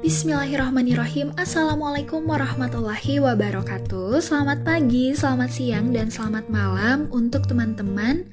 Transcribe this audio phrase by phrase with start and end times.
[0.00, 1.36] Bismillahirrahmanirrahim.
[1.36, 4.24] Assalamualaikum warahmatullahi wabarakatuh.
[4.24, 8.24] Selamat pagi, selamat siang, dan selamat malam Untuk teman-teman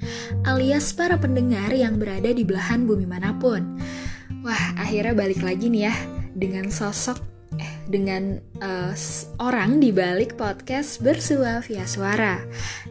[0.48, 3.76] alias para pendengar yang berada di belahan bumi mana pun.
[4.48, 5.96] Wah, akhirnya balik lagi nih ya
[6.32, 7.37] Dengan sosok
[7.88, 8.94] dengan uh,
[9.40, 12.44] orang di balik podcast bersua via suara.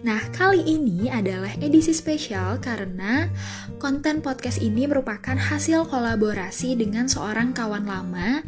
[0.03, 3.29] Nah, kali ini adalah edisi spesial karena
[3.77, 8.41] konten podcast ini merupakan hasil kolaborasi dengan seorang kawan lama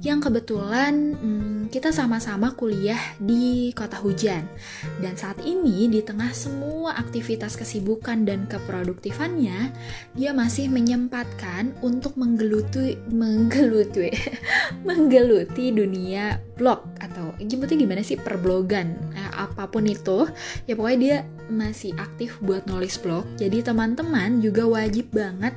[0.00, 4.48] yang kebetulan hmm, kita sama-sama kuliah di kota hujan.
[4.96, 9.70] Dan saat ini di tengah semua aktivitas kesibukan dan keproduktifannya,
[10.16, 14.08] dia masih menyempatkan untuk menggeluti menggeluti
[14.88, 18.16] menggeluti dunia blog atau nyebutnya gimana sih?
[18.16, 18.96] Perblogan.
[19.12, 20.24] Eh, apa pun itu
[20.64, 21.16] ya pokoknya dia
[21.52, 23.28] masih aktif buat nulis blog.
[23.36, 25.52] Jadi teman-teman juga wajib banget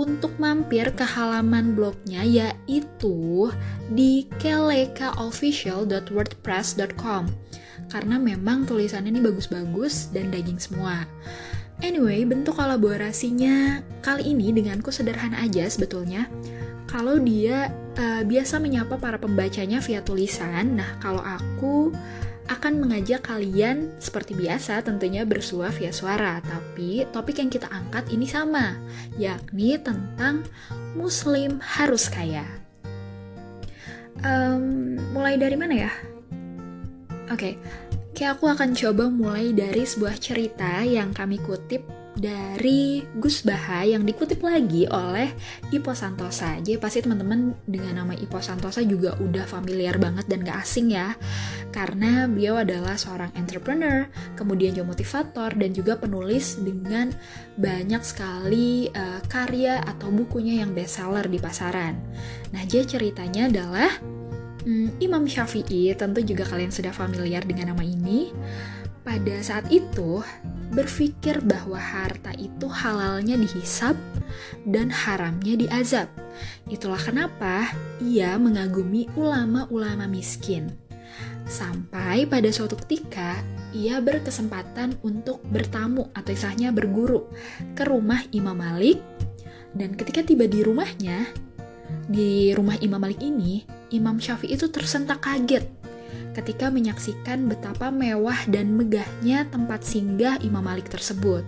[0.00, 3.52] untuk mampir ke halaman blognya yaitu
[3.92, 7.28] di kelekaofficial.wordpress.com
[7.90, 11.04] karena memang tulisannya ini bagus-bagus dan daging semua.
[11.80, 16.28] Anyway, bentuk kolaborasinya kali ini denganku sederhana aja sebetulnya.
[16.86, 21.88] Kalau dia uh, biasa menyapa para pembacanya via tulisan, nah kalau aku
[22.50, 28.26] akan mengajak kalian seperti biasa tentunya bersua via suara, tapi topik yang kita angkat ini
[28.26, 28.74] sama,
[29.14, 30.42] yakni tentang
[30.98, 32.42] Muslim harus kaya.
[34.26, 35.92] Um, mulai dari mana ya?
[37.30, 37.54] Oke, okay.
[38.18, 44.02] kayak aku akan coba mulai dari sebuah cerita yang kami kutip dari Gus Baha yang
[44.02, 45.30] dikutip lagi oleh
[45.70, 46.58] Ipo Santosa.
[46.58, 51.14] Jadi pasti teman-teman dengan nama Ipo Santosa juga udah familiar banget dan gak asing ya.
[51.70, 57.14] Karena beliau adalah seorang entrepreneur, kemudian juga motivator dan juga penulis dengan
[57.54, 61.94] banyak sekali uh, karya atau bukunya yang bestseller di pasaran.
[62.50, 63.90] Nah, jadi ceritanya adalah
[64.66, 68.34] hmm, Imam Syafi'i, tentu juga kalian sudah familiar dengan nama ini.
[69.00, 70.20] Pada saat itu,
[70.70, 73.98] berpikir bahwa harta itu halalnya dihisap
[74.62, 76.08] dan haramnya diazab.
[76.70, 80.70] Itulah kenapa ia mengagumi ulama-ulama miskin.
[81.50, 83.42] Sampai pada suatu ketika,
[83.74, 87.26] ia berkesempatan untuk bertamu atau istilahnya berguru
[87.74, 89.02] ke rumah Imam Malik.
[89.74, 91.26] Dan ketika tiba di rumahnya,
[92.06, 95.79] di rumah Imam Malik ini, Imam Syafi'i itu tersentak kaget
[96.40, 101.44] ketika menyaksikan betapa mewah dan megahnya tempat singgah Imam Malik tersebut.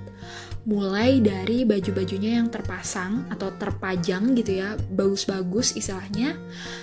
[0.63, 6.39] Mulai dari baju-bajunya yang terpasang atau terpajang gitu ya, bagus-bagus istilahnya,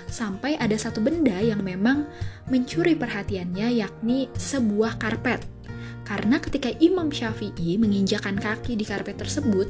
[0.09, 2.03] sampai ada satu benda yang memang
[2.51, 5.39] mencuri perhatiannya yakni sebuah karpet.
[6.03, 9.69] Karena ketika Imam Syafi'i menginjakan kaki di karpet tersebut,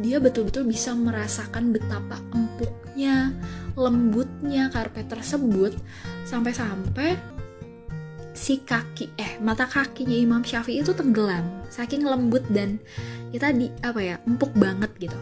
[0.00, 3.34] dia betul-betul bisa merasakan betapa empuknya,
[3.76, 5.76] lembutnya karpet tersebut
[6.24, 7.31] sampai-sampai
[8.32, 12.80] si kaki eh mata kakinya Imam Syafi'i itu tenggelam saking lembut dan
[13.32, 15.18] ya tadi apa ya empuk banget gitu.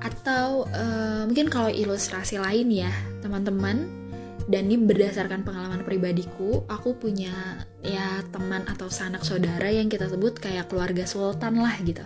[0.00, 2.92] Atau uh, mungkin kalau ilustrasi lain ya
[3.24, 4.05] teman-teman
[4.46, 10.38] dan ini berdasarkan pengalaman pribadiku aku punya ya teman atau sanak saudara yang kita sebut
[10.42, 12.02] kayak keluarga sultan lah gitu.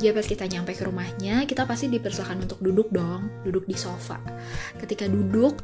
[0.00, 4.16] Jadi pas kita nyampe ke rumahnya kita pasti dipersilakan untuk duduk dong duduk di sofa.
[4.80, 5.60] Ketika duduk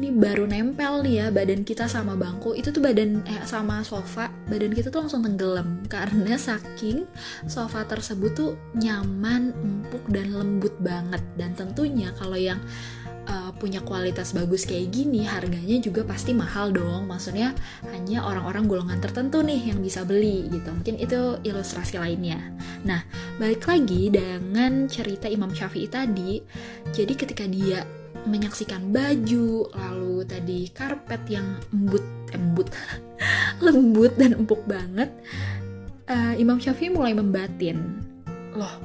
[0.00, 2.56] ini baru nempel nih ya badan kita sama bangku.
[2.56, 5.80] Itu tuh badan eh, sama sofa badan kita tuh langsung tenggelam.
[5.92, 7.04] Karena saking
[7.44, 11.20] sofa tersebut tuh nyaman empuk dan lembut banget.
[11.36, 12.58] Dan tentunya kalau yang
[13.28, 17.08] uh, punya kualitas bagus kayak gini harganya juga pasti mahal dong.
[17.08, 17.52] Maksudnya
[17.92, 20.68] hanya orang-orang golongan tertentu nih yang bisa beli gitu.
[20.70, 22.40] Mungkin itu ilustrasi lainnya.
[22.84, 23.04] Nah
[23.40, 26.40] balik lagi dengan cerita Imam Syafi'i tadi.
[26.92, 27.84] Jadi ketika dia
[28.24, 32.72] menyaksikan baju lalu tadi karpet yang embut embut
[33.64, 35.12] lembut dan empuk banget
[36.08, 38.00] uh, Imam Syafi'i mulai membatin.
[38.56, 38.80] Loh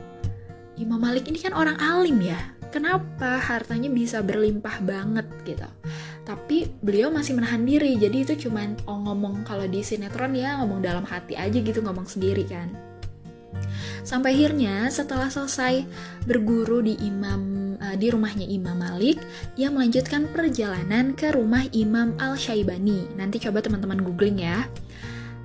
[0.79, 5.67] Imam Malik ini kan orang alim ya kenapa hartanya bisa berlimpah banget gitu?
[6.25, 10.81] Tapi beliau masih menahan diri jadi itu cuman oh, ngomong kalau di sinetron ya ngomong
[10.81, 12.69] dalam hati aja gitu ngomong sendiri kan.
[14.05, 15.85] Sampai akhirnya setelah selesai
[16.23, 19.19] berguru di imam uh, di rumahnya Imam Malik
[19.57, 24.65] ia melanjutkan perjalanan ke rumah Imam Al Syaibani nanti coba teman-teman googling ya.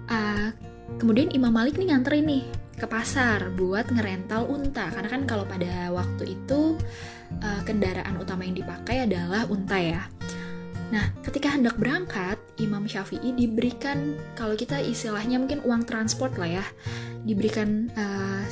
[0.04, 0.52] Uh,
[1.00, 2.44] kemudian Imam Malik nih nganterin nih
[2.74, 4.90] ke pasar buat ngerental unta.
[4.90, 6.76] Karena kan kalau pada waktu itu
[7.42, 10.02] uh, kendaraan utama yang dipakai adalah unta ya.
[10.92, 16.64] Nah, ketika hendak berangkat, Imam Syafi'i diberikan kalau kita istilahnya mungkin uang transport lah ya,
[17.24, 18.44] diberikan uh,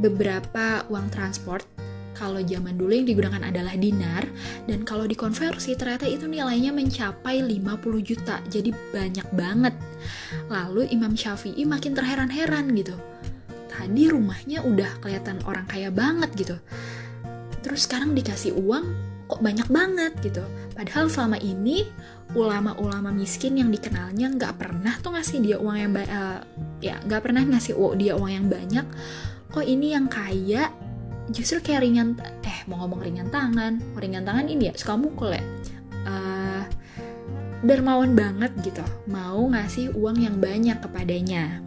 [0.00, 1.62] beberapa uang transport.
[2.12, 4.22] Kalau zaman dulu yang digunakan adalah dinar
[4.70, 9.74] dan kalau dikonversi ternyata itu nilainya mencapai 50 juta jadi banyak banget.
[10.46, 12.94] Lalu Imam Syafi'i makin terheran-heran gitu.
[13.66, 16.56] Tadi rumahnya udah kelihatan orang kaya banget gitu
[17.62, 20.44] terus sekarang dikasih uang kok banyak banget gitu.
[20.76, 21.88] Padahal selama ini
[22.36, 26.44] ulama-ulama miskin yang dikenalnya nggak pernah tuh ngasih dia uang yang uh,
[26.84, 28.84] ya nggak pernah ngasih dia uang yang banyak.
[29.52, 30.68] Kok ini yang kaya
[31.32, 33.80] justru kayak ringan eh mau ngomong ringan tangan.
[33.96, 34.74] Ringan tangan ini ya?
[34.76, 35.44] Suka mukul ya?
[36.04, 36.64] Uh,
[37.64, 38.84] dermawan banget gitu.
[39.08, 41.62] Mau ngasih uang yang banyak kepadanya.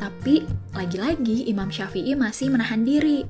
[0.00, 3.22] Tapi lagi-lagi Imam Syafi'i masih menahan diri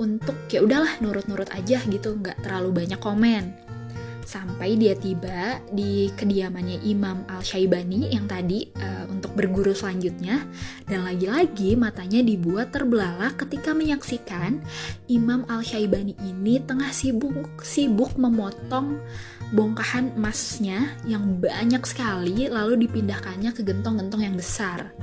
[0.00, 3.52] untuk ya udahlah nurut-nurut aja gitu nggak terlalu banyak komen
[4.30, 10.46] sampai dia tiba di kediamannya Imam Al-Syaibani yang tadi uh, untuk berguru selanjutnya
[10.86, 14.62] dan lagi-lagi matanya dibuat terbelalak ketika menyaksikan
[15.10, 19.02] Imam Al-Syaibani ini tengah sibuk sibuk memotong
[19.50, 24.94] bongkahan emasnya yang banyak sekali lalu dipindahkannya ke gentong-gentong yang besar.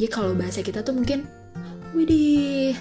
[0.00, 1.28] Jadi kalau bahasa kita tuh mungkin
[1.92, 2.72] widih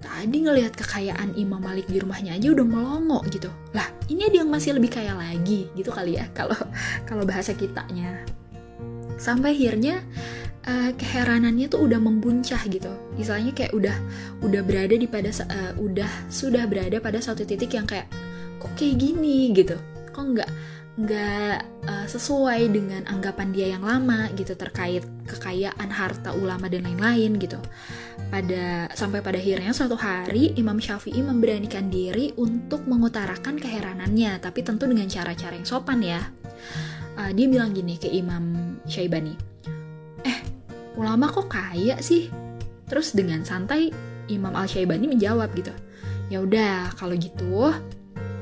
[0.00, 3.52] tadi ngelihat kekayaan Imam Malik di rumahnya aja udah melongo gitu.
[3.76, 6.56] Lah ini dia yang masih lebih kaya lagi gitu kali ya kalau
[7.08, 8.24] kalau bahasa kitanya.
[9.20, 10.00] Sampai akhirnya
[10.64, 12.90] uh, keheranannya tuh udah membuncah gitu.
[13.16, 13.96] Misalnya kayak udah
[14.40, 18.08] udah berada di pada uh, udah sudah berada pada satu titik yang kayak
[18.60, 19.52] kok kayak gini?
[19.52, 19.76] gitu.
[20.10, 20.50] Kok nggak
[21.00, 27.40] nggak uh, sesuai dengan anggapan dia yang lama gitu terkait kekayaan harta ulama dan lain-lain
[27.40, 27.56] gitu.
[28.30, 34.86] Pada sampai pada akhirnya suatu hari Imam Syafi'i memberanikan diri untuk mengutarakan keheranannya, tapi tentu
[34.86, 36.22] dengan cara-cara yang sopan ya.
[37.18, 39.34] Uh, dia bilang gini ke Imam Syaibani,
[40.22, 40.38] eh
[40.94, 42.30] ulama kok kaya sih?
[42.86, 43.90] Terus dengan santai
[44.30, 45.74] Imam Al Syaibani menjawab gitu,
[46.30, 47.74] ya udah kalau gitu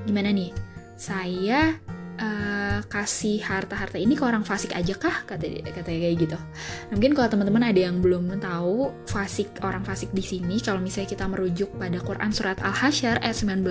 [0.04, 0.52] gimana nih?
[1.00, 1.80] Saya
[2.20, 7.12] uh, kasih harta-harta ini ke orang fasik aja kah kata katanya kayak gitu nah, mungkin
[7.16, 11.70] kalau teman-teman ada yang belum tahu fasik orang fasik di sini kalau misalnya kita merujuk
[11.80, 13.64] pada Quran surat Al Hasyr ayat 19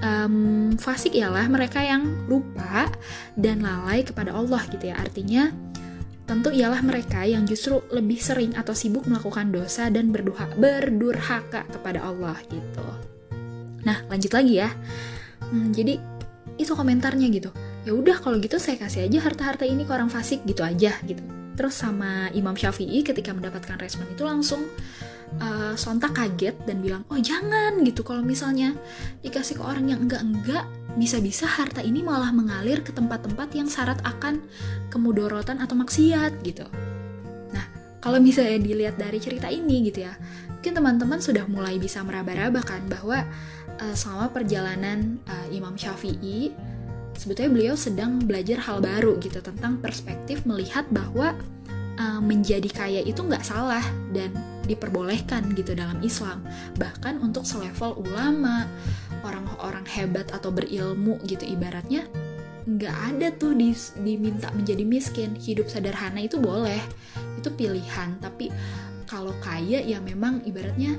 [0.00, 0.34] um,
[0.76, 2.88] fasik ialah mereka yang lupa
[3.36, 5.52] dan lalai kepada Allah gitu ya artinya
[6.30, 12.06] tentu ialah mereka yang justru lebih sering atau sibuk melakukan dosa dan berduha, berdurhaka kepada
[12.06, 12.86] Allah gitu.
[13.82, 14.70] Nah, lanjut lagi ya.
[15.50, 15.98] Hmm, jadi
[16.60, 17.50] itu komentarnya gitu
[17.84, 21.22] ya udah kalau gitu saya kasih aja harta-harta ini ke orang fasik gitu aja gitu.
[21.56, 24.64] Terus sama Imam Syafi'i ketika mendapatkan respon itu langsung
[25.40, 28.04] uh, sontak kaget dan bilang oh jangan gitu.
[28.04, 28.76] Kalau misalnya
[29.24, 30.64] dikasih ke orang yang enggak-enggak
[30.96, 34.42] bisa-bisa harta ini malah mengalir ke tempat-tempat yang syarat akan
[34.92, 36.64] kemudorotan atau maksiat gitu.
[37.52, 37.64] Nah
[38.04, 40.16] kalau misalnya dilihat dari cerita ini gitu ya
[40.60, 43.24] mungkin teman-teman sudah mulai bisa meraba-raba kan bahwa
[43.80, 46.52] uh, selama perjalanan uh, Imam Syafi'i
[47.20, 51.36] sebetulnya beliau sedang belajar hal baru gitu tentang perspektif melihat bahwa
[52.00, 53.84] uh, menjadi kaya itu nggak salah
[54.16, 54.32] dan
[54.64, 56.40] diperbolehkan gitu dalam Islam.
[56.80, 58.64] Bahkan untuk selevel ulama
[59.20, 62.08] orang-orang hebat atau berilmu gitu ibaratnya
[62.64, 65.36] nggak ada tuh di, diminta menjadi miskin.
[65.36, 66.80] Hidup sederhana itu boleh
[67.36, 68.16] itu pilihan.
[68.16, 68.48] Tapi
[69.04, 70.96] kalau kaya ya memang ibaratnya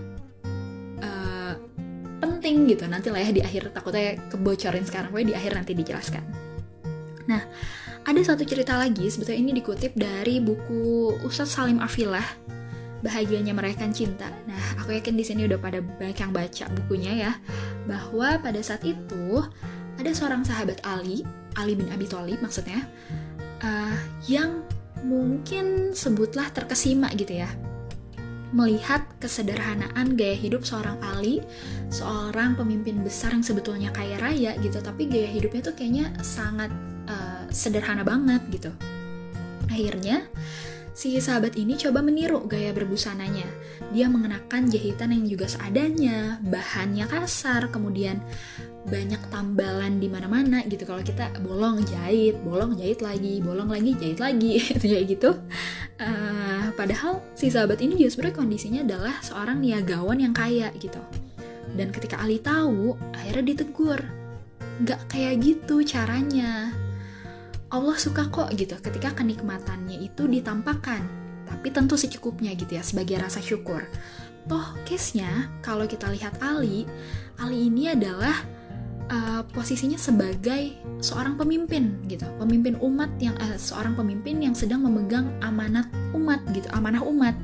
[2.51, 2.83] penting gitu.
[2.91, 5.09] Nanti lah ya di akhir takutnya kebocorin sekarang.
[5.15, 6.23] Gue di akhir nanti dijelaskan.
[7.31, 7.41] Nah
[8.03, 12.25] ada satu cerita lagi sebetulnya ini dikutip dari buku Ustadz Salim Afilah
[12.99, 14.27] bahagianya merayakan cinta.
[14.43, 17.31] Nah aku yakin di sini udah pada banyak yang baca bukunya ya.
[17.87, 19.39] Bahwa pada saat itu
[19.95, 21.23] ada seorang sahabat Ali
[21.55, 22.83] Ali bin Abi Thalib maksudnya
[23.63, 23.95] uh,
[24.27, 24.59] yang
[25.07, 27.49] mungkin sebutlah terkesima gitu ya
[28.51, 31.39] melihat kesederhanaan gaya hidup seorang Ali,
[31.87, 36.71] seorang pemimpin besar yang sebetulnya kaya raya gitu, tapi gaya hidupnya tuh kayaknya sangat
[37.07, 38.71] uh, sederhana banget gitu.
[39.71, 40.27] Akhirnya,
[40.91, 43.47] si sahabat ini coba meniru gaya berbusananya.
[43.95, 48.19] Dia mengenakan jahitan yang juga seadanya, bahannya kasar, kemudian
[48.81, 54.17] banyak tambalan di mana-mana gitu kalau kita bolong jahit bolong jahit lagi bolong lagi jahit
[54.17, 55.29] lagi itu kayak gitu
[56.01, 60.99] uh, padahal si sahabat ini juga sebenarnya kondisinya adalah seorang niagawan yang kaya gitu.
[61.71, 63.99] Dan ketika Ali tahu akhirnya ditegur.
[64.81, 66.73] Nggak kayak gitu caranya.
[67.71, 71.03] Allah suka kok gitu ketika kenikmatannya itu ditampakkan.
[71.47, 73.83] Tapi tentu secukupnya gitu ya sebagai rasa syukur.
[74.49, 76.89] Toh case-nya kalau kita lihat Ali
[77.39, 78.33] Ali ini adalah
[79.11, 85.27] uh, posisinya sebagai seorang pemimpin gitu, pemimpin umat yang uh, seorang pemimpin yang sedang memegang
[85.43, 87.35] amanat umat gitu, amanah umat.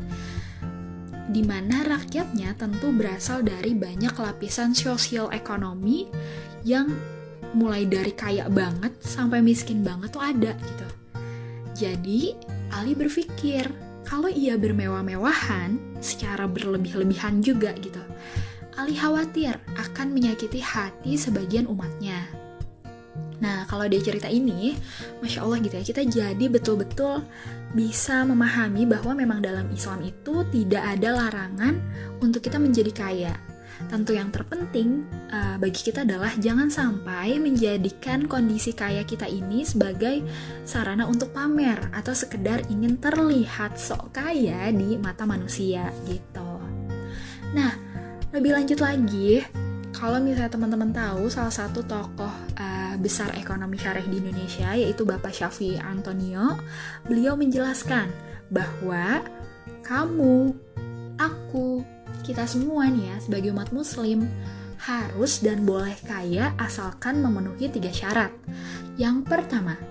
[1.27, 6.07] di mana rakyatnya tentu berasal dari banyak lapisan sosial ekonomi
[6.63, 6.88] yang
[7.51, 10.88] mulai dari kaya banget sampai miskin banget tuh ada gitu.
[11.75, 12.31] Jadi
[12.71, 13.67] Ali berpikir
[14.07, 18.00] kalau ia bermewah-mewahan secara berlebih-lebihan juga gitu.
[18.77, 22.29] Ali khawatir akan menyakiti hati sebagian umatnya.
[23.38, 24.74] Nah, kalau dia cerita ini,
[25.22, 27.22] Masya Allah gitu ya, kita jadi betul-betul
[27.74, 31.77] bisa memahami bahwa memang dalam Islam itu tidak ada larangan
[32.22, 33.34] untuk kita menjadi kaya.
[33.93, 40.25] Tentu yang terpenting uh, bagi kita adalah jangan sampai menjadikan kondisi kaya kita ini sebagai
[40.65, 46.57] sarana untuk pamer atau sekedar ingin terlihat sok kaya di mata manusia gitu.
[47.53, 47.87] Nah,
[48.38, 49.41] lebih lanjut lagi,
[49.98, 55.34] kalau misalnya teman-teman tahu salah satu tokoh uh, besar ekonomi syarih di Indonesia yaitu Bapak
[55.34, 56.53] Syafi Antonio,
[57.10, 58.13] beliau menjelaskan
[58.53, 59.25] bahwa
[59.82, 60.53] kamu,
[61.17, 61.82] aku,
[62.22, 64.29] kita semua nih ya sebagai umat muslim
[64.86, 68.29] harus dan boleh kaya asalkan memenuhi tiga syarat.
[69.01, 69.82] Yang pertama,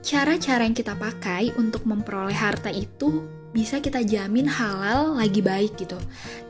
[0.00, 5.98] cara-cara yang kita pakai untuk memperoleh harta itu bisa kita jamin halal lagi baik gitu.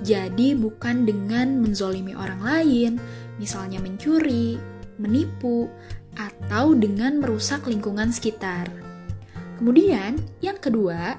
[0.05, 2.93] Jadi bukan dengan menzolimi orang lain,
[3.41, 4.61] misalnya mencuri,
[5.01, 5.67] menipu,
[6.15, 8.69] atau dengan merusak lingkungan sekitar.
[9.57, 11.17] Kemudian, yang kedua,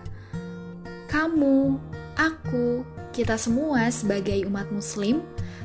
[1.09, 1.77] kamu,
[2.15, 5.19] aku, kita semua sebagai umat muslim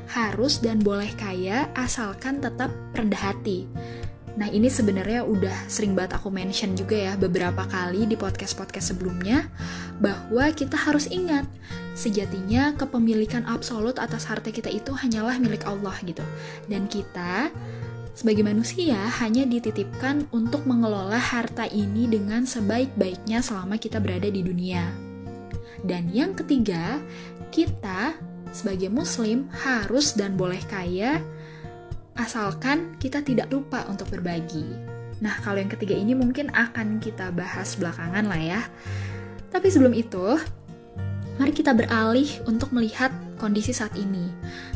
[0.07, 3.67] harus dan boleh kaya asalkan tetap rendah hati
[4.37, 9.49] Nah ini sebenarnya udah sering banget aku mention juga ya beberapa kali di podcast-podcast sebelumnya
[9.97, 11.49] bahwa kita harus ingat
[11.97, 16.21] sejatinya kepemilikan absolut atas harta kita itu hanyalah milik Allah gitu.
[16.69, 17.49] Dan kita
[18.13, 24.85] sebagai manusia hanya dititipkan untuk mengelola harta ini dengan sebaik-baiknya selama kita berada di dunia.
[25.81, 27.01] Dan yang ketiga,
[27.49, 28.13] kita
[28.53, 31.21] sebagai muslim harus dan boleh kaya
[32.17, 34.65] asalkan kita tidak lupa untuk berbagi.
[35.21, 38.61] Nah, kalau yang ketiga ini mungkin akan kita bahas belakangan lah ya.
[39.49, 40.37] Tapi sebelum itu,
[41.41, 44.29] mari kita beralih untuk melihat kondisi saat ini.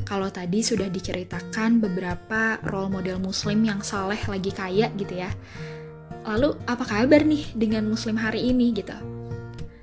[0.06, 5.30] Kalau tadi sudah diceritakan beberapa role model muslim yang saleh lagi kaya gitu ya.
[6.26, 9.21] Lalu apa kabar nih dengan muslim hari ini gitu?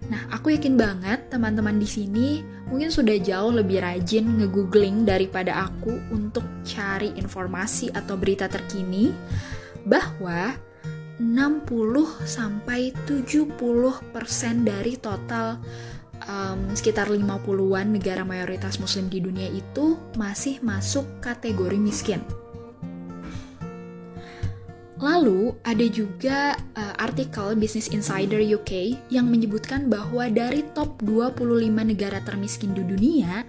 [0.08, 5.92] Nah, aku yakin banget teman-teman di sini mungkin sudah jauh lebih rajin ngegoogling daripada aku
[6.12, 9.12] untuk cari informasi atau berita terkini
[9.84, 10.56] bahwa
[11.20, 13.50] 60 sampai 70%
[14.64, 15.60] dari total
[16.24, 22.22] um, sekitar 50-an negara mayoritas muslim di dunia itu masih masuk kategori miskin.
[24.98, 32.18] Lalu ada juga uh, artikel Business Insider UK yang menyebutkan bahwa dari top 25 negara
[32.26, 33.46] termiskin di dunia,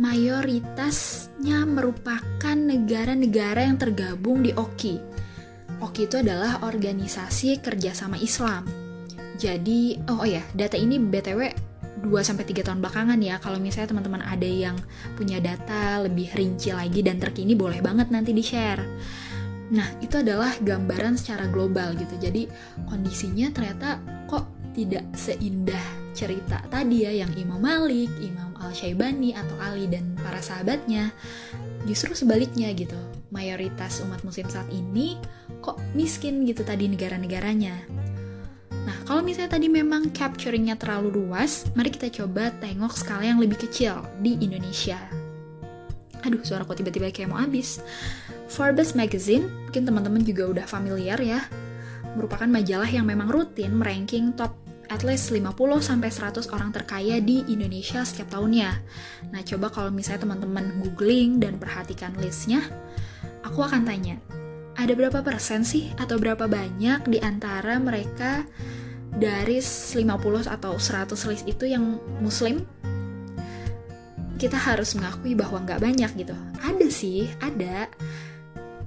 [0.00, 4.96] mayoritasnya merupakan negara-negara yang tergabung di OKI.
[5.84, 8.64] OKI itu adalah organisasi kerjasama Islam.
[9.36, 11.68] Jadi, oh, oh ya, data ini BTW
[12.08, 14.76] 2-3 tahun belakangan ya kalau misalnya teman-teman ada yang
[15.20, 18.80] punya data lebih rinci lagi dan terkini boleh banget nanti di-share
[19.70, 22.14] Nah, itu adalah gambaran secara global gitu.
[22.18, 22.50] Jadi,
[22.90, 29.86] kondisinya ternyata kok tidak seindah cerita tadi ya yang Imam Malik, Imam Al-Syaibani atau Ali
[29.86, 31.14] dan para sahabatnya.
[31.86, 32.98] Justru sebaliknya gitu.
[33.30, 35.14] Mayoritas umat muslim saat ini
[35.62, 37.86] kok miskin gitu tadi negara-negaranya.
[38.80, 43.60] Nah, kalau misalnya tadi memang capturingnya terlalu luas, mari kita coba tengok skala yang lebih
[43.60, 44.98] kecil di Indonesia.
[46.20, 47.80] Aduh, suara kok tiba-tiba kayak mau habis.
[48.50, 51.38] Forbes Magazine, mungkin teman-teman juga udah familiar ya,
[52.18, 54.58] merupakan majalah yang memang rutin meranking top
[54.90, 58.70] at least 50 sampai 100 orang terkaya di Indonesia setiap tahunnya.
[59.30, 62.66] Nah, coba kalau misalnya teman-teman googling dan perhatikan listnya,
[63.46, 64.18] aku akan tanya,
[64.74, 68.42] ada berapa persen sih atau berapa banyak di antara mereka
[69.14, 72.66] dari 50 atau 100 list itu yang muslim?
[74.42, 76.34] Kita harus mengakui bahwa nggak banyak gitu.
[76.66, 77.86] Ada sih, ada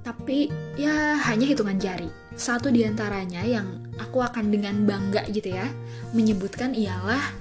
[0.04, 2.12] tapi ya hanya hitungan jari.
[2.36, 5.66] Satu di antaranya yang aku akan dengan bangga gitu ya,
[6.12, 7.32] menyebutkan ialah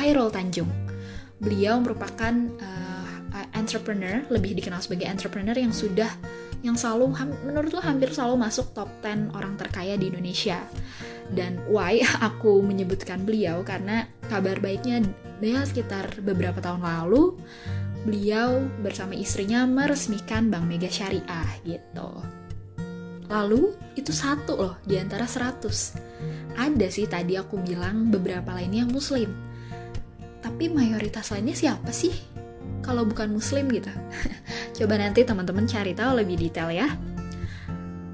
[0.00, 0.72] Hairul Tanjung.
[1.38, 2.88] Beliau merupakan uh,
[3.54, 6.08] entrepreneur, lebih dikenal sebagai entrepreneur yang sudah
[6.58, 7.14] yang selalu
[7.70, 10.58] lo hampir selalu masuk top 10 orang terkaya di Indonesia.
[11.28, 15.04] Dan why aku menyebutkan beliau karena kabar baiknya
[15.38, 17.38] dia sekitar beberapa tahun lalu
[18.06, 22.10] beliau bersama istrinya meresmikan Bank Mega Syariah gitu.
[23.28, 26.58] Lalu itu satu loh di antara 100.
[26.58, 29.30] Ada sih tadi aku bilang beberapa lainnya yang muslim.
[30.38, 32.14] tapi mayoritas lainnya siapa sih?
[32.80, 33.90] Kalau bukan muslim gitu.
[34.80, 36.88] Coba nanti teman-teman cari tahu lebih detail ya.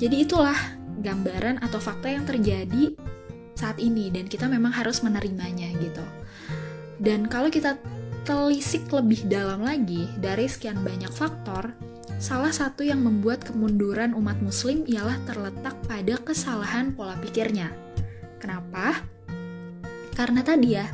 [0.00, 0.56] Jadi itulah
[0.98, 2.96] gambaran atau fakta yang terjadi
[3.54, 6.02] saat ini dan kita memang harus menerimanya gitu.
[6.98, 7.78] Dan kalau kita
[8.24, 11.76] telisik lebih dalam lagi dari sekian banyak faktor,
[12.16, 17.68] salah satu yang membuat kemunduran umat muslim ialah terletak pada kesalahan pola pikirnya.
[18.40, 19.04] Kenapa?
[20.16, 20.88] Karena tadi ya,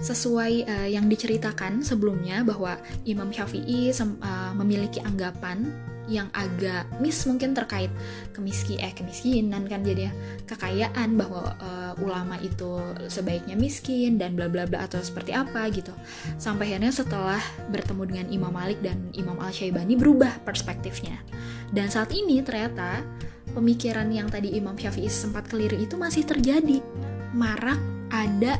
[0.00, 5.68] sesuai uh, yang diceritakan sebelumnya bahwa Imam Syafi'i uh, memiliki anggapan
[6.10, 7.88] yang agak miss mungkin terkait
[8.34, 10.10] kemiski eh kemiskinan kan jadi
[10.50, 15.94] kekayaan bahwa uh, ulama itu sebaiknya miskin dan bla bla bla atau seperti apa gitu.
[16.36, 17.40] Sampai akhirnya setelah
[17.70, 21.22] bertemu dengan Imam Malik dan Imam Al Syaibani berubah perspektifnya.
[21.70, 23.06] Dan saat ini ternyata
[23.54, 26.82] pemikiran yang tadi Imam Syafi'i sempat keliru itu masih terjadi.
[27.30, 27.78] Marak
[28.10, 28.58] ada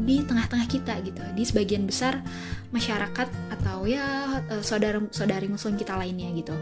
[0.00, 1.22] di tengah-tengah kita gitu.
[1.34, 2.20] Di sebagian besar
[2.74, 6.56] masyarakat atau ya eh, saudara saudari muslim kita lainnya gitu.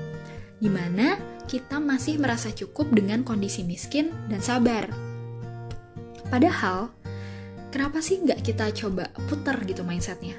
[0.62, 1.18] Di mana
[1.50, 4.86] kita masih merasa cukup dengan kondisi miskin dan sabar.
[6.30, 6.92] Padahal
[7.74, 10.38] kenapa sih nggak kita coba putar gitu mindsetnya?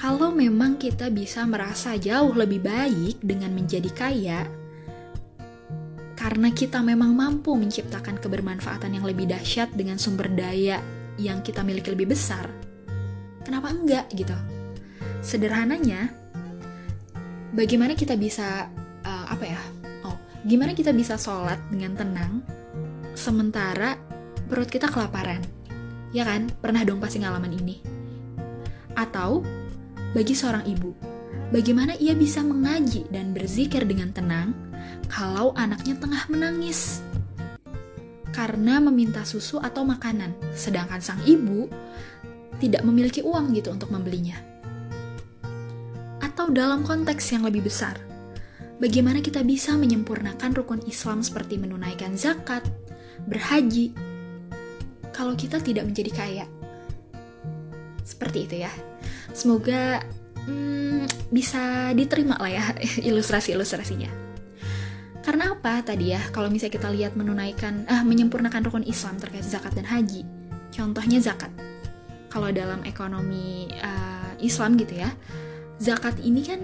[0.00, 4.48] Kalau memang kita bisa merasa jauh lebih baik dengan menjadi kaya
[6.20, 10.84] karena kita memang mampu menciptakan kebermanfaatan yang lebih dahsyat dengan sumber daya
[11.20, 12.48] yang kita miliki lebih besar,
[13.44, 14.32] kenapa enggak gitu?
[15.20, 16.08] Sederhananya,
[17.52, 18.72] bagaimana kita bisa
[19.04, 19.60] uh, apa ya?
[20.08, 20.16] Oh,
[20.48, 22.32] gimana kita bisa sholat dengan tenang
[23.12, 24.00] sementara
[24.48, 25.44] perut kita kelaparan?
[26.16, 26.48] Ya kan?
[26.58, 27.84] Pernah dong pasti ngalaman ini.
[28.96, 29.44] Atau
[30.16, 30.96] bagi seorang ibu,
[31.52, 34.56] bagaimana ia bisa mengaji dan berzikir dengan tenang
[35.12, 37.04] kalau anaknya tengah menangis?
[38.40, 41.68] Karena meminta susu atau makanan, sedangkan sang ibu
[42.56, 44.40] tidak memiliki uang gitu untuk membelinya.
[46.24, 48.00] Atau dalam konteks yang lebih besar,
[48.80, 52.64] bagaimana kita bisa menyempurnakan rukun Islam seperti menunaikan zakat,
[53.28, 53.92] berhaji,
[55.12, 56.46] kalau kita tidak menjadi kaya.
[58.08, 58.72] Seperti itu ya.
[59.36, 60.00] Semoga
[60.48, 62.64] hmm, bisa diterima lah ya
[63.12, 64.29] ilustrasi-ilustrasinya.
[65.20, 69.76] Karena apa tadi ya, kalau misalnya kita lihat menunaikan, ah menyempurnakan rukun Islam terkait zakat
[69.76, 70.24] dan haji.
[70.72, 71.52] Contohnya zakat.
[72.32, 75.12] Kalau dalam ekonomi uh, Islam gitu ya,
[75.76, 76.60] zakat ini kan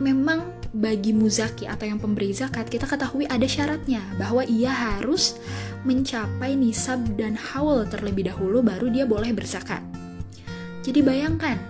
[0.00, 5.36] memang bagi muzaki atau yang pemberi zakat kita ketahui ada syaratnya bahwa ia harus
[5.82, 9.82] mencapai nisab dan haul terlebih dahulu baru dia boleh berzakat.
[10.80, 11.60] Jadi bayangkan,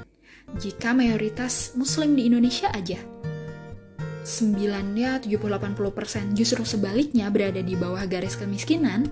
[0.60, 3.00] jika mayoritas muslim di Indonesia aja
[4.30, 9.10] 9 ya 70-80% justru sebaliknya berada di bawah garis kemiskinan,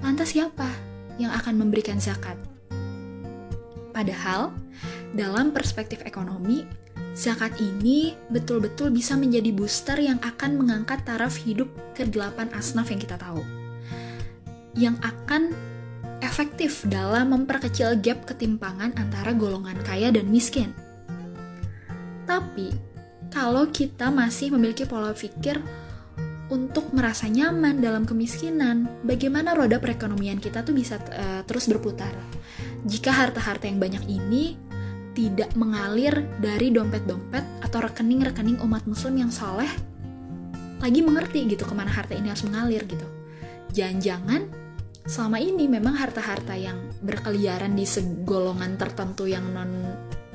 [0.00, 0.72] lantas siapa
[1.20, 2.40] yang akan memberikan zakat?
[3.92, 4.56] Padahal,
[5.12, 6.64] dalam perspektif ekonomi,
[7.12, 13.02] zakat ini betul-betul bisa menjadi booster yang akan mengangkat taraf hidup ke 8 asnaf yang
[13.02, 13.42] kita tahu.
[14.78, 15.42] Yang akan
[16.22, 20.70] efektif dalam memperkecil gap ketimpangan antara golongan kaya dan miskin.
[22.28, 22.70] Tapi,
[23.28, 25.60] kalau kita masih memiliki pola pikir
[26.48, 32.12] untuk merasa nyaman dalam kemiskinan, bagaimana roda perekonomian kita tuh bisa uh, terus berputar.
[32.88, 34.56] Jika harta-harta yang banyak ini
[35.12, 39.68] tidak mengalir dari dompet-dompet atau rekening-rekening umat muslim yang soleh,
[40.80, 43.04] lagi mengerti gitu ke mana harta ini harus mengalir gitu.
[43.76, 44.48] Jangan-jangan
[45.04, 49.72] selama ini memang harta-harta yang berkeliaran di segolongan tertentu yang non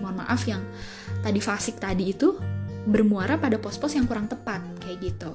[0.01, 0.61] mohon maaf yang
[1.23, 2.35] tadi fasik tadi itu
[2.87, 5.31] bermuara pada pos-pos yang kurang tepat, kayak gitu.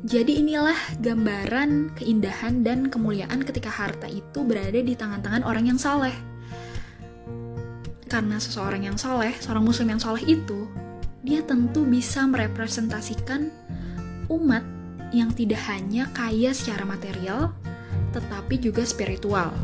[0.00, 6.16] Jadi inilah gambaran keindahan dan kemuliaan ketika harta itu berada di tangan-tangan orang yang saleh.
[8.10, 10.66] Karena seseorang yang saleh, seorang muslim yang saleh itu,
[11.22, 13.52] dia tentu bisa merepresentasikan
[14.32, 14.64] umat
[15.14, 17.54] yang tidak hanya kaya secara material,
[18.10, 19.54] tetapi juga spiritual.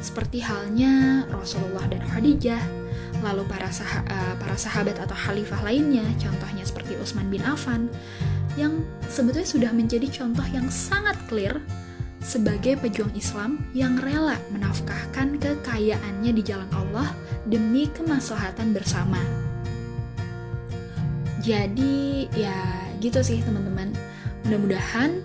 [0.00, 2.62] Seperti halnya Rasulullah dan Khadijah,
[3.20, 7.90] lalu para, sah uh, para sahabat atau khalifah lainnya, contohnya seperti Utsman bin Affan,
[8.54, 11.58] yang sebetulnya sudah menjadi contoh yang sangat clear
[12.18, 17.14] sebagai pejuang Islam yang rela menafkahkan kekayaannya di jalan Allah
[17.46, 19.22] demi kemaslahatan bersama.
[21.38, 23.94] Jadi ya gitu sih teman-teman.
[24.44, 25.22] Mudah-mudahan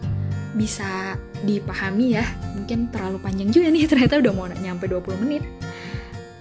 [0.54, 2.26] bisa dipahami ya.
[2.54, 5.44] Mungkin terlalu panjang juga nih ternyata udah mau nyampe 20 menit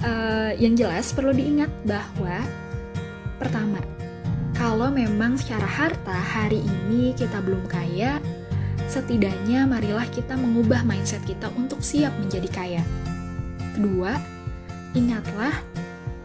[0.03, 2.43] uh, yang jelas perlu diingat bahwa
[3.39, 3.81] pertama,
[4.55, 8.23] kalau memang secara harta hari ini kita belum kaya,
[8.87, 12.83] setidaknya marilah kita mengubah mindset kita untuk siap menjadi kaya.
[13.73, 14.15] Kedua,
[14.93, 15.55] ingatlah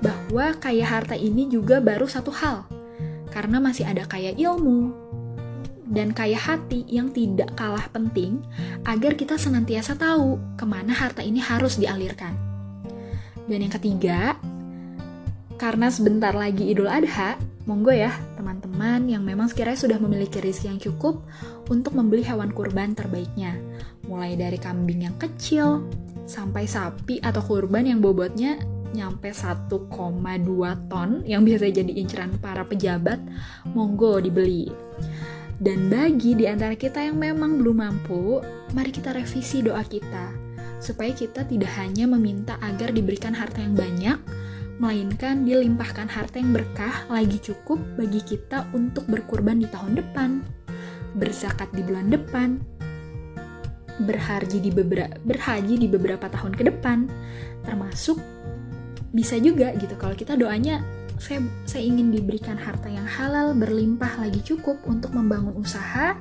[0.04, 2.68] bahwa kaya harta ini juga baru satu hal,
[3.34, 5.08] karena masih ada kaya ilmu
[5.88, 8.44] dan kaya hati yang tidak kalah penting
[8.84, 12.47] agar kita senantiasa tahu ke mana harta ini harus dialirkan.
[13.48, 14.36] Dan yang ketiga,
[15.56, 20.80] karena sebentar lagi Idul Adha, monggo ya teman-teman yang memang sekiranya sudah memiliki rezeki yang
[20.80, 21.24] cukup
[21.72, 23.56] untuk membeli hewan kurban terbaiknya.
[24.06, 25.88] Mulai dari kambing yang kecil,
[26.28, 28.60] sampai sapi atau kurban yang bobotnya
[28.92, 29.68] nyampe 1,2
[30.88, 33.20] ton yang biasa jadi inceran para pejabat,
[33.72, 34.68] monggo dibeli.
[35.58, 38.40] Dan bagi di antara kita yang memang belum mampu,
[38.78, 40.47] mari kita revisi doa kita,
[40.78, 44.18] supaya kita tidak hanya meminta agar diberikan harta yang banyak,
[44.78, 50.46] melainkan dilimpahkan harta yang berkah lagi cukup bagi kita untuk berkurban di tahun depan,
[51.18, 52.62] berzakat di bulan depan,
[54.06, 57.10] berhaji di beberapa berhaji di beberapa tahun ke depan,
[57.66, 58.22] termasuk
[59.10, 59.98] bisa juga gitu.
[59.98, 60.86] Kalau kita doanya
[61.18, 66.14] saya, saya ingin diberikan harta yang halal berlimpah lagi cukup untuk membangun usaha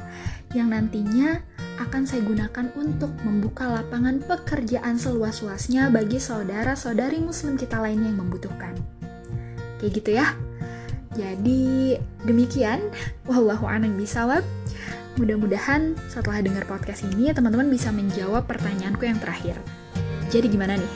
[0.57, 1.45] yang nantinya
[1.77, 8.73] akan saya gunakan untuk membuka lapangan pekerjaan seluas-luasnya bagi saudara-saudari muslim kita lainnya yang membutuhkan.
[9.81, 10.27] Kayak gitu ya.
[11.17, 11.97] Jadi
[12.29, 12.93] demikian,
[13.25, 14.45] wallahu a'lam bisawab.
[15.17, 19.57] Mudah-mudahan setelah dengar podcast ini teman-teman bisa menjawab pertanyaanku yang terakhir.
[20.29, 20.95] Jadi gimana nih?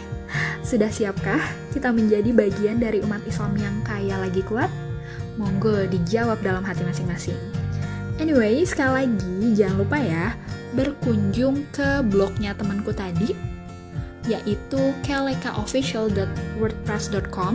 [0.60, 1.40] Sudah siapkah
[1.72, 4.68] kita menjadi bagian dari umat Islam yang kaya lagi kuat?
[5.40, 7.59] Monggo dijawab dalam hati masing-masing.
[8.20, 10.36] Anyway, sekali lagi jangan lupa ya
[10.76, 13.32] berkunjung ke blognya temanku tadi
[14.28, 17.54] yaitu kelekaofficial.wordpress.com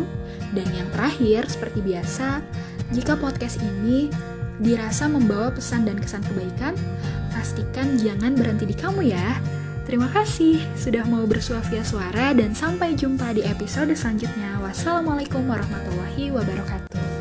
[0.57, 2.41] dan yang terakhir seperti biasa
[2.89, 4.09] jika podcast ini
[4.57, 6.73] dirasa membawa pesan dan kesan kebaikan
[7.29, 9.37] pastikan jangan berhenti di kamu ya
[9.85, 14.57] Terima kasih sudah mau bersuah via suara dan sampai jumpa di episode selanjutnya.
[14.65, 17.14] Wassalamualaikum warahmatullahi wabarakatuh.